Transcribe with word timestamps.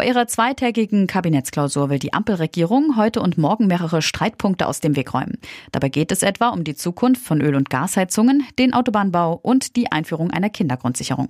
Bei 0.00 0.06
ihrer 0.06 0.26
zweitägigen 0.26 1.06
Kabinettsklausur 1.06 1.90
will 1.90 1.98
die 1.98 2.14
Ampelregierung 2.14 2.96
heute 2.96 3.20
und 3.20 3.36
morgen 3.36 3.66
mehrere 3.66 4.00
Streitpunkte 4.00 4.66
aus 4.66 4.80
dem 4.80 4.96
Weg 4.96 5.12
räumen. 5.12 5.36
Dabei 5.72 5.90
geht 5.90 6.10
es 6.10 6.22
etwa 6.22 6.48
um 6.48 6.64
die 6.64 6.74
Zukunft 6.74 7.22
von 7.22 7.42
Öl- 7.42 7.54
und 7.54 7.68
Gasheizungen, 7.68 8.42
den 8.58 8.72
Autobahnbau 8.72 9.38
und 9.42 9.76
die 9.76 9.92
Einführung 9.92 10.30
einer 10.30 10.48
Kindergrundsicherung. 10.48 11.28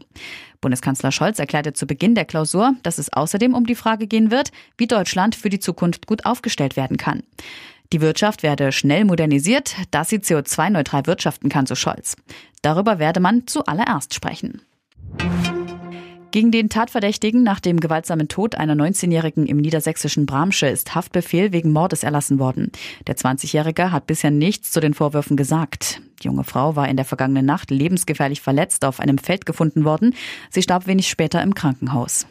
Bundeskanzler 0.60 1.10
Scholz 1.10 1.40
erklärte 1.40 1.72
zu 1.72 1.88
Beginn 1.88 2.14
der 2.14 2.26
Klausur, 2.26 2.74
dass 2.84 2.98
es 2.98 3.12
außerdem 3.12 3.54
um 3.54 3.66
die 3.66 3.74
Frage 3.74 4.06
gehen 4.06 4.30
wird, 4.30 4.52
wie 4.78 4.86
Deutschland 4.86 5.34
für 5.34 5.48
die 5.48 5.58
Zukunft 5.58 6.06
gut 6.06 6.24
aufgestellt 6.24 6.76
werden 6.76 6.96
kann. 6.96 7.24
Die 7.92 8.00
Wirtschaft 8.00 8.44
werde 8.44 8.70
schnell 8.70 9.04
modernisiert, 9.04 9.74
dass 9.90 10.10
sie 10.10 10.18
CO2-neutral 10.18 11.06
wirtschaften 11.06 11.48
kann, 11.48 11.66
so 11.66 11.74
Scholz. 11.74 12.14
Darüber 12.62 13.00
werde 13.00 13.18
man 13.18 13.48
zuallererst 13.48 14.14
sprechen. 14.14 14.62
Gegen 16.30 16.52
den 16.52 16.68
Tatverdächtigen 16.68 17.42
nach 17.42 17.58
dem 17.58 17.80
gewaltsamen 17.80 18.28
Tod 18.28 18.54
einer 18.54 18.74
19-Jährigen 18.74 19.46
im 19.46 19.56
niedersächsischen 19.56 20.26
Bramsche 20.26 20.66
ist 20.68 20.94
Haftbefehl 20.94 21.50
wegen 21.50 21.72
Mordes 21.72 22.04
erlassen 22.04 22.38
worden. 22.38 22.70
Der 23.08 23.16
20-Jährige 23.16 23.90
hat 23.90 24.06
bisher 24.06 24.30
nichts 24.30 24.70
zu 24.70 24.78
den 24.78 24.94
Vorwürfen 24.94 25.36
gesagt. 25.36 26.00
Die 26.22 26.28
junge 26.28 26.44
Frau 26.44 26.76
war 26.76 26.88
in 26.88 26.96
der 26.96 27.04
vergangenen 27.04 27.46
Nacht 27.46 27.72
lebensgefährlich 27.72 28.40
verletzt 28.40 28.84
auf 28.84 29.00
einem 29.00 29.18
Feld 29.18 29.44
gefunden 29.44 29.84
worden. 29.84 30.14
Sie 30.50 30.62
starb 30.62 30.86
wenig 30.86 31.08
später 31.08 31.42
im 31.42 31.54
Krankenhaus. 31.54 32.26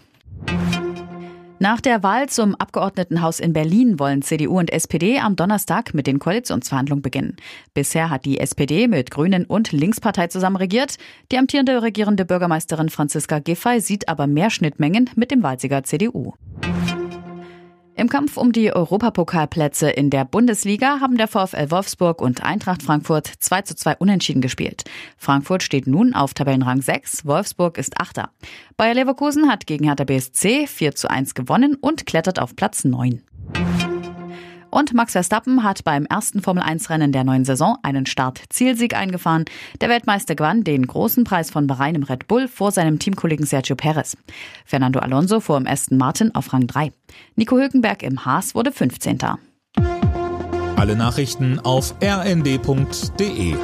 Nach 1.61 1.81
der 1.81 2.03
Wahl 2.03 2.29
zum 2.29 2.55
Abgeordnetenhaus 2.55 3.41
in 3.41 3.51
Berlin 3.51 3.99
wollen 3.99 4.21
CDU 4.21 4.59
und 4.59 4.71
SPD 4.71 5.19
am 5.19 5.35
Donnerstag 5.35 5.93
mit 5.93 6.07
den 6.07 6.17
Koalitionsverhandlungen 6.17 7.01
beginnen. 7.01 7.35
Bisher 7.73 8.09
hat 8.09 8.23
die 8.23 8.39
SPD 8.39 8.87
mit 8.87 9.11
Grünen 9.11 9.43
und 9.43 9.73
Linkspartei 9.73 10.27
zusammen 10.27 10.55
regiert. 10.55 10.95
Die 11.33 11.37
amtierende 11.37 11.81
regierende 11.81 12.23
Bürgermeisterin 12.23 12.87
Franziska 12.87 13.39
Giffey 13.39 13.81
sieht 13.81 14.07
aber 14.07 14.25
mehr 14.25 14.51
Schnittmengen 14.51 15.09
mit 15.17 15.31
dem 15.31 15.43
Wahlsieger 15.43 15.83
CDU. 15.83 16.33
Im 17.99 18.07
Kampf 18.07 18.37
um 18.37 18.53
die 18.53 18.73
Europapokalplätze 18.73 19.89
in 19.89 20.09
der 20.09 20.23
Bundesliga 20.23 21.01
haben 21.01 21.17
der 21.17 21.27
VfL 21.27 21.69
Wolfsburg 21.69 22.21
und 22.21 22.41
Eintracht 22.41 22.81
Frankfurt 22.81 23.27
2 23.27 23.63
zu 23.63 23.75
2 23.75 23.97
unentschieden 23.97 24.41
gespielt. 24.41 24.85
Frankfurt 25.17 25.63
steht 25.63 25.85
nun 25.85 26.13
auf 26.13 26.33
Tabellenrang 26.33 26.81
6, 26.81 27.25
Wolfsburg 27.25 27.77
ist 27.77 27.99
Achter. 27.99 28.29
Bayer 28.77 28.93
Leverkusen 28.93 29.49
hat 29.49 29.67
gegen 29.67 29.83
Hertha 29.83 30.05
BSC 30.05 30.65
4 30.65 30.95
zu 30.95 31.09
1 31.09 31.33
gewonnen 31.33 31.75
und 31.75 32.05
klettert 32.05 32.39
auf 32.39 32.55
Platz 32.55 32.85
9. 32.85 33.21
Und 34.71 34.93
Max 34.93 35.13
Verstappen 35.13 35.63
hat 35.63 35.83
beim 35.83 36.05
ersten 36.05 36.41
Formel-1-Rennen 36.41 37.11
der 37.11 37.23
neuen 37.23 37.45
Saison 37.45 37.77
einen 37.81 38.05
Start-Zielsieg 38.05 38.95
eingefahren. 38.95 39.45
Der 39.81 39.89
Weltmeister 39.89 40.35
gewann 40.35 40.63
den 40.63 40.85
großen 40.85 41.23
Preis 41.23 41.49
von 41.49 41.67
Bahrain 41.67 41.95
im 41.95 42.03
Red 42.03 42.27
Bull 42.27 42.47
vor 42.47 42.71
seinem 42.71 42.99
Teamkollegen 42.99 43.45
Sergio 43.45 43.75
Perez. 43.75 44.15
Fernando 44.65 44.99
Alonso 44.99 45.39
fuhr 45.39 45.57
im 45.57 45.67
Aston 45.67 45.97
Martin 45.97 46.33
auf 46.35 46.53
Rang 46.53 46.67
3. 46.67 46.91
Nico 47.35 47.57
Hülkenberg 47.57 48.03
im 48.03 48.25
Haas 48.25 48.53
wurde 48.55 48.71
15. 48.71 49.17
Alle 50.75 50.95
Nachrichten 50.95 51.59
auf 51.59 51.95
rnd.de 52.01 53.55